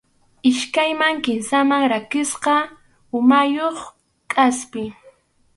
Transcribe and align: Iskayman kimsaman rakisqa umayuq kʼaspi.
Iskayman 0.49 1.15
kimsaman 1.25 1.83
rakisqa 1.91 2.55
umayuq 3.17 3.79
kʼaspi. 4.31 4.83